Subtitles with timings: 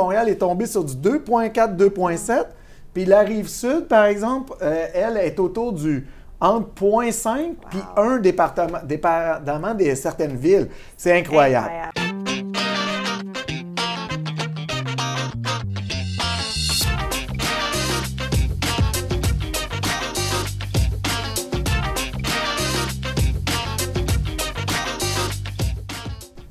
[0.00, 2.46] Montréal est tombé sur du 2,4, 2,7.
[2.94, 6.06] Puis la rive sud, par exemple, euh, elle est autour du
[6.40, 10.68] entre 0,5 puis 1 département, dépendamment de certaines villes.
[10.96, 11.70] C'est incroyable.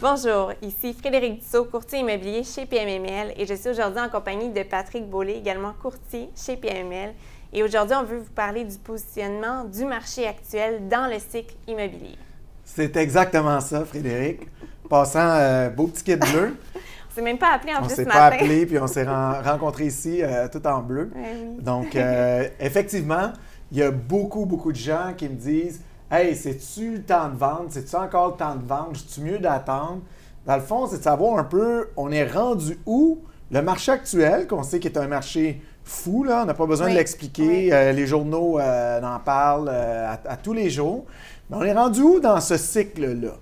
[0.01, 4.63] Bonjour, ici Frédéric Dussault, courtier immobilier chez PMML et je suis aujourd'hui en compagnie de
[4.63, 7.13] Patrick Beaulé, également courtier chez PMML.
[7.51, 12.15] Et aujourd'hui, on veut vous parler du positionnement du marché actuel dans le cycle immobilier.
[12.63, 14.47] C'est exactement ça, Frédéric.
[14.89, 16.55] Passant euh, beau petit kit bleu.
[16.75, 19.87] on s'est même pas appelé en on plus s'est pas appelé, puis on s'est rencontrés
[19.87, 21.11] ici euh, tout en bleu.
[21.59, 23.33] Donc, euh, effectivement,
[23.69, 25.81] il y a beaucoup, beaucoup de gens qui me disent
[26.11, 27.65] Hey, c'est-tu le temps de vendre?
[27.69, 28.93] C'est-tu encore le temps de vendre?
[28.95, 30.01] C'est-tu mieux d'attendre?
[30.47, 33.19] Dans le fond, c'est de savoir un peu, on est rendu où?
[33.51, 36.89] Le marché actuel, qu'on sait qu'il est un marché fou, là, on n'a pas besoin
[36.89, 37.71] de l'expliquer.
[37.71, 41.05] Euh, les journaux euh, en parlent euh, à, tous les jours.
[41.49, 43.37] Mais on est rendu où dans ce cycle-là?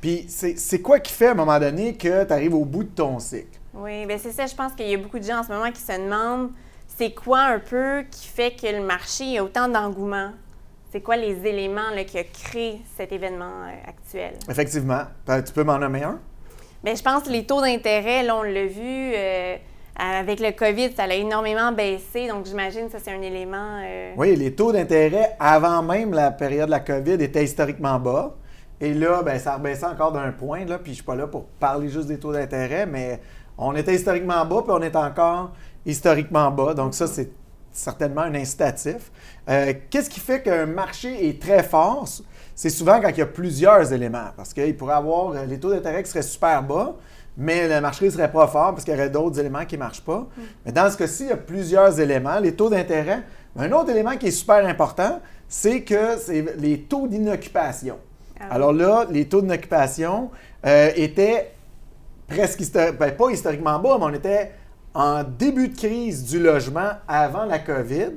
[0.00, 2.88] Puis c'est quoi qui fait à un moment donné que tu arrives au bout de
[2.88, 3.60] ton cycle?
[3.74, 4.46] Oui, bien c'est ça.
[4.46, 6.50] Je pense qu'il y a beaucoup de gens en ce moment qui se demandent
[6.96, 10.30] c'est quoi un peu qui fait que le marché a autant d'engouement?
[10.94, 14.34] C'est quoi les éléments qui ont créé cet événement euh, actuel?
[14.48, 15.00] Effectivement.
[15.44, 16.20] Tu peux m'en nommer un?
[16.84, 19.56] Bien, je pense que les taux d'intérêt, là, on l'a vu, euh,
[19.98, 22.28] avec le COVID, ça a énormément baissé.
[22.28, 23.80] Donc, j'imagine que ça, c'est un élément.
[23.82, 28.36] Euh, oui, les taux d'intérêt, avant même la période de la COVID, étaient historiquement bas.
[28.80, 30.64] Et là, ben, ça a rebaissé encore d'un point.
[30.64, 33.20] Là, puis je ne suis pas là pour parler juste des taux d'intérêt, mais
[33.58, 35.50] on était historiquement bas, puis on est encore
[35.84, 36.72] historiquement bas.
[36.72, 37.30] Donc, ça, c'est
[37.74, 39.10] certainement un incitatif.
[39.48, 42.08] Euh, qu'est-ce qui fait qu'un marché est très fort?
[42.54, 44.28] C'est souvent quand il y a plusieurs éléments.
[44.36, 46.94] Parce qu'il pourrait avoir euh, les taux d'intérêt qui seraient super bas,
[47.36, 49.80] mais le marché ne serait pas fort parce qu'il y aurait d'autres éléments qui ne
[49.80, 50.20] marchent pas.
[50.20, 50.42] Mm.
[50.66, 52.38] Mais dans ce cas-ci, il y a plusieurs éléments.
[52.38, 53.22] Les taux d'intérêt.
[53.56, 57.98] Un autre élément qui est super important, c'est que c'est les taux d'inoccupation.
[58.40, 60.30] Ah Alors là, les taux d'inoccupation
[60.64, 61.52] euh, étaient
[62.26, 64.52] presque, ben, pas historiquement bas, mais on était
[64.94, 68.12] en début de crise du logement avant la COVID.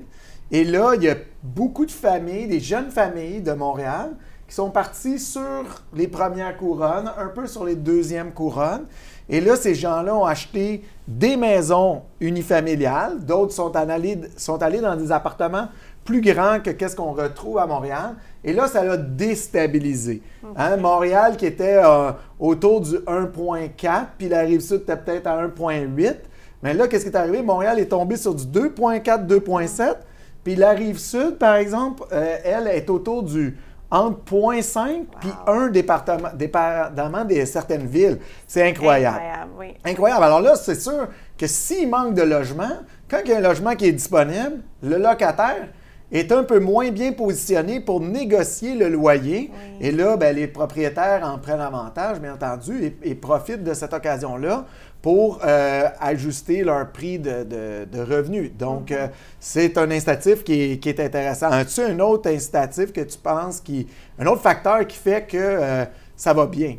[0.52, 4.12] Et là, il y a beaucoup de familles, des jeunes familles de Montréal,
[4.48, 8.86] qui sont parties sur les premières couronnes, un peu sur les deuxièmes couronnes.
[9.28, 14.96] Et là, ces gens-là ont acheté des maisons unifamiliales, d'autres sont allés, sont allés dans
[14.96, 15.68] des appartements
[16.06, 18.16] plus grands que qu'est-ce qu'on retrouve à Montréal.
[18.42, 20.22] Et là, ça l'a déstabilisé.
[20.56, 25.46] Hein, Montréal qui était euh, autour du 1,4, puis la rive sud était peut-être à
[25.46, 26.16] 1,8.
[26.64, 27.42] Mais là, qu'est-ce qui est arrivé?
[27.42, 29.96] Montréal est tombé sur du 2,4, 2,7.
[30.44, 33.58] Puis la rive sud, par exemple, euh, elle est autour du
[33.90, 38.20] entre 0,5 puis 1 département, dépendamment de certaines villes.
[38.46, 39.18] C'est incroyable.
[39.18, 39.74] Incroyable, oui.
[39.86, 40.24] Incroyable.
[40.24, 41.08] Alors là, c'est sûr
[41.38, 42.72] que s'il manque de logement,
[43.10, 45.70] quand il y a un logement qui est disponible, le locataire,
[46.12, 49.52] est un peu moins bien positionné pour négocier le loyer.
[49.82, 54.66] Et là, ben, les propriétaires en prennent avantage, bien entendu, et, profitent de cette occasion-là
[55.02, 58.52] pour euh, ajuster leur prix de, de, revenus.
[58.58, 58.98] Donc, mhm.
[58.98, 59.08] euh,
[59.40, 61.50] c'est un incitatif qui est, intéressant.
[61.50, 63.88] As-tu un autre incitatif que tu penses qui.
[64.18, 65.86] un autre facteur qui fait que euh,
[66.16, 66.78] ça va bien?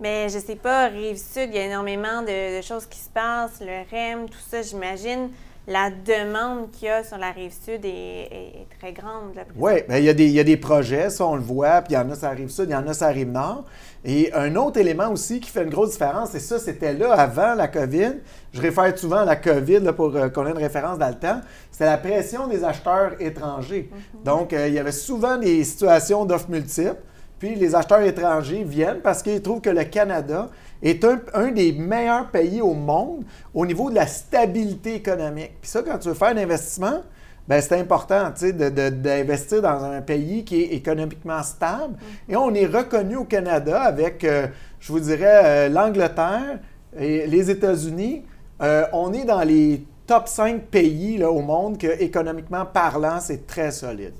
[0.00, 3.60] Mais je sais pas, Rive-Sud, il y a énormément de, de, choses qui se passent,
[3.60, 5.28] le REM, tout ça, j'imagine
[5.66, 9.34] la demande qu'il y a sur la rive sud est, très grande.
[9.56, 11.82] Oui, bien, il, y a des, il y a des projets, ça on le voit,
[11.82, 13.12] puis il y en a sur la rive sud, il y en a sur la
[13.12, 13.64] rive nord.
[14.04, 17.54] Et un autre élément aussi qui fait une grosse différence, et ça c'était là avant
[17.54, 18.14] la COVID,
[18.52, 21.40] je réfère souvent à la COVID pour euh, qu'on ait une référence dans le temps,
[21.70, 23.90] c'est la pression des acheteurs étrangers.
[23.92, 24.22] Mhm.
[24.24, 26.96] Donc, euh, il y avait souvent des situations d'offres multiples,
[27.40, 30.48] puis les acheteurs étrangers viennent parce qu'ils trouvent que le Canada
[30.82, 33.24] est un, des meilleurs pays au monde
[33.54, 35.52] au niveau de la stabilité économique.
[35.60, 37.00] Puis ça, quand tu veux faire un investissement,
[37.48, 41.96] ben c'est important d'investir dans un pays qui est économiquement stable.
[42.28, 44.46] Et on est reconnu au Canada avec, euh,
[44.78, 46.60] je vous dirais, euh, l'Angleterre
[46.96, 48.22] et les États-Unis.
[48.62, 53.46] Euh, on est dans les top 5 pays là, au monde que, économiquement parlant, c'est
[53.46, 54.14] très solide.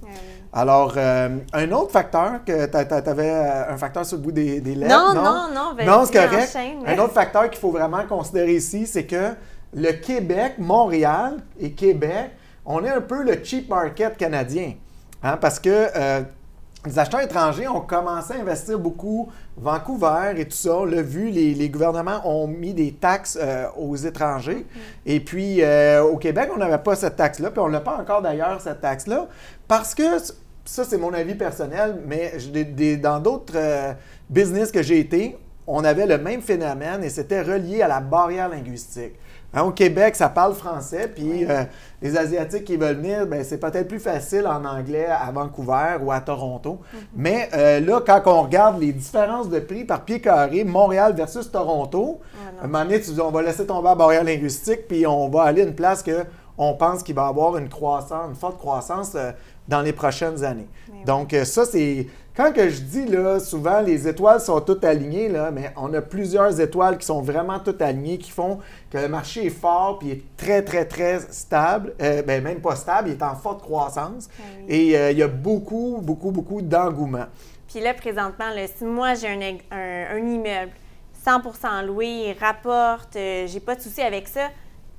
[0.52, 4.60] Alors, euh, un autre facteur, que tu avais euh, un facteur sur le bout des,
[4.60, 4.92] des lèvres.
[4.92, 5.74] Non, non, non.
[5.76, 6.56] Ben, non, c'est correct.
[6.86, 9.34] Un autre facteur qu'il faut vraiment considérer ici, c'est que
[9.72, 12.32] le Québec, Montréal et Québec,
[12.66, 14.74] on est un peu le cheap market canadien.
[15.22, 16.22] Hein, parce que euh,
[16.86, 19.28] les acheteurs étrangers ont commencé à investir beaucoup.
[19.56, 23.38] Vancouver et tout ça, on l'a vu, les, gouvernements ont mis des taxes
[23.76, 24.66] aux étrangers.
[24.66, 25.06] Mm-hmm.
[25.06, 25.62] Et puis,
[26.00, 29.28] au Québec, on n'avait pas cette taxe-là, puis on n'a pas encore d'ailleurs, cette taxe-là,
[29.68, 30.18] parce que
[30.70, 32.32] ça, c'est mon avis personnel, mais
[32.98, 33.92] dans d'autres euh,
[34.28, 35.36] business que j'ai été,
[35.66, 39.14] on avait le même phénomène et c'était relié à la barrière linguistique.
[39.52, 41.64] Hein, au Québec, ça parle français, puis euh,
[42.00, 46.12] les Asiatiques qui veulent venir, ben, c'est peut-être plus facile en anglais à Vancouver ou
[46.12, 46.78] à Toronto.
[46.80, 46.98] Mm-hmm.
[47.16, 51.50] Mais euh, là, quand on regarde les différences de prix par pied carré, Montréal versus
[51.50, 54.86] Toronto, ah, à un moment donné, tu dis, on va laisser tomber la barrière linguistique,
[54.86, 56.24] puis on va aller à une place que
[56.60, 59.32] on pense qu'il va y avoir une croissance, une forte croissance euh,
[59.66, 60.68] dans les prochaines années.
[61.06, 62.06] Donc, ça, c'est
[62.40, 66.00] quand que je dis là, souvent les étoiles sont toutes alignées, là, mais on a
[66.00, 68.60] plusieurs étoiles qui sont vraiment toutes alignées, qui font
[68.90, 71.92] que le marché est fort puis est très, très, très stable.
[72.00, 74.30] Euh, ben, même pas stable, il est en forte croissance.
[74.68, 77.26] Et euh, il y a beaucoup, beaucoup, beaucoup d'engouement.
[77.68, 80.72] Puis là, présentement, si moi j'ai un, immeuble
[81.26, 84.48] 100% loué, il rapporte, euh, j'ai pas de souci avec ça,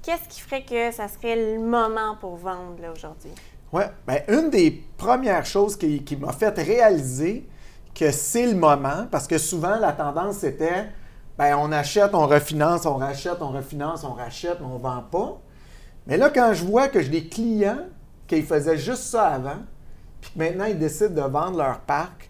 [0.03, 3.31] qu'est-ce qui ferait que ça serait le moment pour vendre aujourd'hui?
[3.71, 7.48] Oui, bien, une des premières choses qui, m'a fait réaliser
[7.95, 10.88] que c'est le moment, parce que souvent la tendance c'était,
[11.38, 15.03] ben, on achète, on refinance, on rachète, on refinance, on rachète, mais on ne vend
[15.09, 15.39] pas.
[16.07, 17.86] Mais là, quand je vois que j'ai des clients
[18.27, 19.59] qui faisaient juste ça avant,
[20.19, 22.30] puis que maintenant ils décident de vendre leur parc,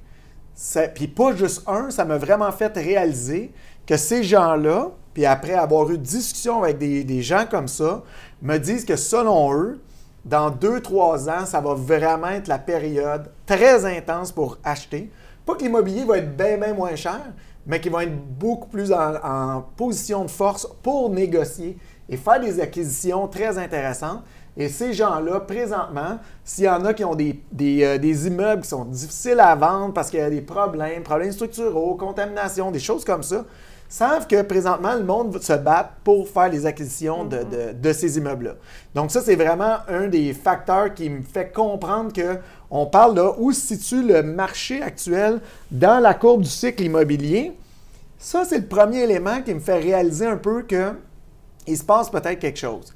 [0.94, 3.52] puis pas juste un, ça m'a vraiment fait réaliser
[3.88, 8.04] que ces gens-là, puis après avoir eu discussion avec des, des gens comme ça,
[8.42, 9.82] me disent que selon eux,
[10.26, 15.12] dans deux, trois ans, ça va vraiment être la période très intense pour acheter.
[15.46, 17.22] Pas que l'immobilier va être bien, bien moins cher,
[17.66, 21.78] mais qu'il va être beaucoup plus en, position de force pour négocier
[22.10, 24.22] et faire des acquisitions très intéressantes.
[24.58, 28.64] Et ces gens-là, présentement, s'il y en a qui ont des, des, euh, des, immeubles
[28.64, 32.80] qui sont difficiles à vendre parce qu'il y a des problèmes, problèmes structuraux, contamination, des
[32.80, 33.46] choses comme ça,
[33.92, 37.94] savent que présentement, le monde se bat pour faire les acquisitions de, mhm.
[37.94, 38.56] ces immeubles-là.
[38.96, 42.38] Donc, ça, c'est vraiment un des facteurs qui me fait comprendre que
[42.70, 47.52] on parle de où se situe le marché actuel dans la courbe du cycle immobilier.
[48.18, 52.40] Ça, c'est le premier élément qui me fait réaliser un peu qu'il se passe peut-être
[52.40, 52.94] quelque chose.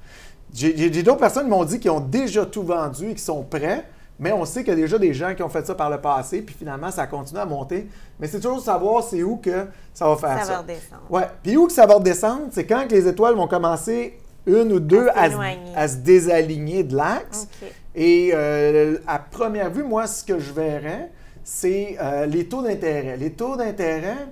[0.53, 3.83] J'ai d'autres personnes qui m'ont dit qu'ils ont déjà tout vendu et qui sont prêts.
[4.17, 5.99] Mais on sait qu'il y a déjà des gens qui ont fait ça par le
[5.99, 7.89] passé, puis finalement, ça continue à monter.
[8.19, 10.45] Mais c'est toujours savoir c'est où que ça va faire ça.
[10.45, 11.01] Ça va redescendre.
[11.09, 11.27] Ouais.
[11.43, 15.07] Puis où que ça va redescendre, c'est quand les étoiles vont commencer une ou deux
[15.15, 17.47] à, se, désaligner de l'axe.
[17.93, 21.11] Et euh, à première vue, moi, ce que je verrais,
[21.43, 23.17] c'est euh, les taux d'intérêt.
[23.17, 24.27] Les taux d'intérêt,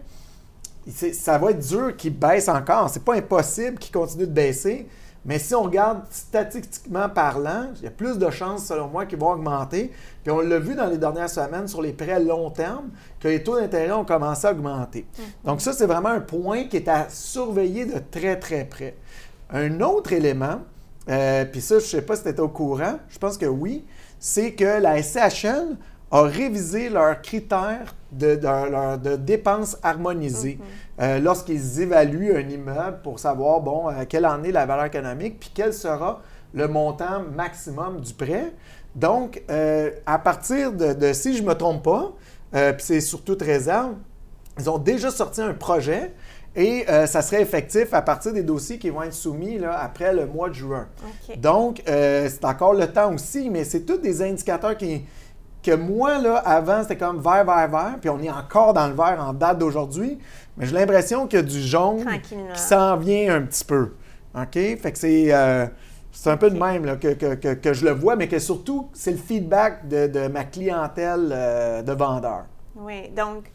[0.87, 2.89] ça va être dur qu'ils baissent encore.
[2.89, 4.87] C'est pas impossible qu'ils continuent de baisser.
[5.25, 9.19] Mais si on regarde statistiquement parlant, il y a plus de chances, selon moi, qu'ils
[9.19, 9.91] vont augmenter.
[10.21, 12.89] Puis on l'a vu dans les dernières semaines sur les prêts long terme,
[13.19, 15.05] que les taux d'intérêt ont commencé à augmenter.
[15.17, 15.21] Mm.
[15.45, 18.97] Donc ça, c'est vraiment un point qui est à surveiller de très, très près.
[19.49, 20.59] Un autre élément,
[21.09, 23.45] euh, puis ça, je ne sais pas si tu étais au courant, je pense que
[23.45, 23.85] oui,
[24.19, 25.77] c'est que la SCHL
[26.11, 30.82] a révisé leurs critères de, de, dépenses harmonisées mm-hmm.
[31.01, 35.39] Euh, lorsqu'ils évaluent un immeuble pour savoir, bon, euh, quelle en est la valeur économique,
[35.39, 36.21] puis quel sera
[36.53, 38.53] le montant maximum du prêt.
[38.93, 42.13] Donc, euh, à partir de, si je ne me trompe pas,
[42.51, 43.93] puis c'est surtout très réserve,
[44.59, 46.13] ils ont déjà sorti un projet
[46.55, 50.27] et ça serait effectif à partir des dossiers qui vont être soumis là, après le
[50.27, 50.87] mois de juin.
[51.37, 55.03] Donc, c'est encore le temps aussi, mais c'est tous des indicateurs qui,
[55.63, 58.93] que moi, là, avant, c'était comme vert, vert, vert, puis on est encore dans le
[58.93, 60.19] vert en date d'aujourd'hui,
[60.57, 63.93] mais j'ai l'impression qu'il y a du jaune qui s'en vient un petit peu.
[64.35, 64.53] OK?
[64.53, 65.65] Fait que c'est, euh,
[66.25, 67.13] un peu de même là, que,
[67.53, 71.91] que, je le vois, mais que surtout, c'est le feedback de, ma clientèle euh, de
[71.93, 72.45] vendeurs.
[72.75, 73.45] Oui, donc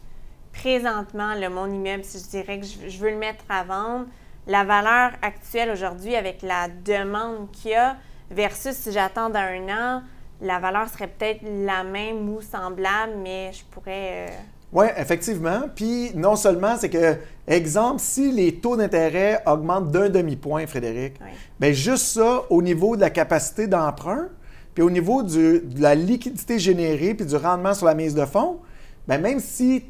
[0.51, 4.05] présentement, le mon immeuble, si je dirais que je, je veux le mettre à vendre,
[4.47, 7.97] la valeur actuelle aujourd'hui avec la demande qu'il y a
[8.31, 10.01] versus si j'attends d'un an,
[10.41, 14.27] la valeur serait peut-être la même ou semblable, mais je pourrais...
[14.27, 14.31] Euh,
[14.71, 15.61] oui, effectivement.
[15.75, 17.17] Puis non seulement, c'est que,
[17.47, 21.15] exemple, si les taux d'intérêt augmentent d'un demi-point, Frédéric,
[21.59, 24.27] bien juste ça, au niveau de la capacité d'emprunt,
[24.75, 28.59] puis au niveau de la liquidité générée, puis du rendement sur la mise de fonds,
[29.07, 29.85] bien même si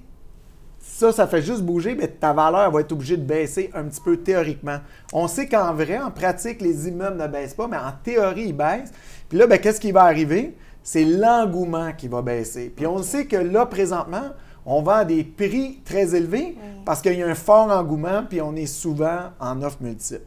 [0.90, 4.02] ça, ça fait juste bouger, bien, ta valeur va être obligée de baisser un petit
[4.02, 4.80] peu théoriquement.
[5.14, 8.58] On sait qu'en vrai, en pratique, les immeubles ne baissent pas, mais en théorie, ils
[8.58, 8.92] baissent.
[9.30, 10.58] Puis là, ben, qu'est-ce qui va arriver?
[10.84, 12.74] C'est l'engouement qui va baisser.
[12.76, 14.30] Puis on sait que là, présentement,
[14.66, 18.42] on vend à des prix très élevés parce qu'il y a un fort engouement, puis
[18.42, 20.26] on est souvent en offre multiple.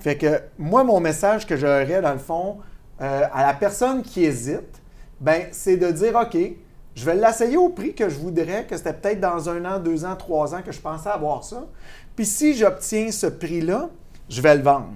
[0.00, 2.58] Fait que moi, mon message que j'aurais, dans le fond,
[3.00, 4.82] euh, à la personne qui hésite,
[5.20, 6.36] ben, c'est de dire OK,
[6.94, 10.04] je vais l'essayer au prix que je voudrais, que c'était peut-être dans un an, deux
[10.04, 11.66] ans, trois ans que je pensais avoir ça.
[12.14, 13.90] Puis si j'obtiens ce prix-là,
[14.28, 14.94] je vais le vendre.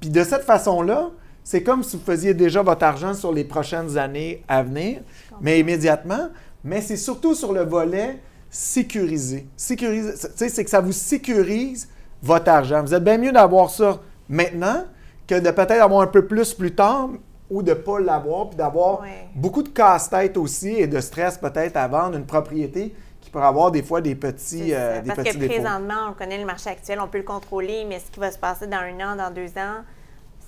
[0.00, 1.10] Puis de cette façon-là,
[1.44, 5.00] c'est comme si vous faisiez déjà votre argent sur les prochaines années à venir,
[5.40, 6.28] mais immédiatement.
[6.64, 8.18] Mais c'est surtout sur le volet
[8.50, 9.46] sécuriser.
[9.56, 11.88] Sécuriser, c'est que ça vous sécurise
[12.22, 12.82] votre argent.
[12.82, 14.84] Vous êtes bien mieux d'avoir ça maintenant
[15.26, 17.10] que de peut-être avoir un peu plus plus tard
[17.50, 19.02] ou de ne pas l'avoir, puis d'avoir
[19.34, 23.70] beaucoup de casse-tête aussi et de stress peut-être à vendre une propriété qui pourrait avoir
[23.70, 27.18] des fois des petits, euh, Parce que présentement, on connaît le marché actuel, on peut
[27.18, 29.82] le contrôler, mais ce qui va se passer dans un an, dans deux ans,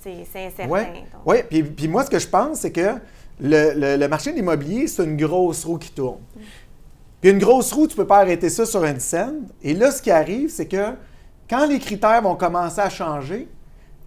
[0.01, 0.67] c'est incertain.
[1.25, 2.95] Oui, puis, puis, moi, ce que je pense, c'est que
[3.39, 6.19] le, marché de l'immobilier, c'est une grosse roue qui tourne.
[7.19, 9.47] Puis une grosse roue, tu ne peux pas arrêter ça sur une scène.
[9.61, 10.95] Et là, ce qui arrive, c'est que
[11.47, 13.47] quand les critères vont commencer à changer,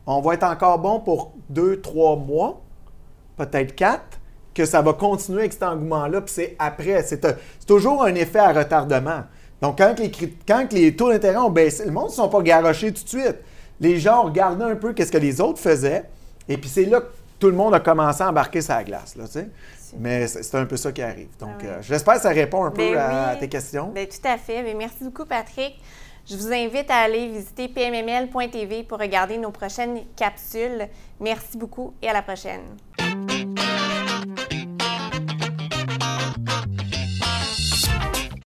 [0.06, 2.63] on va être encore bon pour deux, trois mois,
[3.36, 4.18] peut-être quatre,
[4.54, 7.02] que ça va continuer avec cet engouement-là, puis c'est après.
[7.02, 7.20] C'est
[7.66, 9.24] toujours un effet à retardement.
[9.60, 10.10] Donc, quand les,
[10.46, 13.36] quand les taux d'intérêt ont baissé, le monde ne sont pas garochés tout de suite.
[13.80, 16.04] Les gens regardé un peu qu'est-ce que les autres faisaient,
[16.48, 17.06] et puis c'est là que
[17.38, 19.16] tout le monde a commencé à embarquer sa glace.
[19.16, 19.24] Là,
[19.98, 21.28] Mais c'est un peu ça qui arrive.
[21.38, 23.88] Donc, ah euh, j'espère que ça répond un peu ben à, tes questions.
[23.88, 24.62] Bien, tout à fait.
[24.62, 25.78] Mais merci beaucoup, Patrick.
[26.26, 30.88] Je vous invite à aller visiter pmml.tv pour regarder nos prochaines capsules.
[31.20, 32.62] Merci beaucoup et à la prochaine.
[33.30, 33.73] え?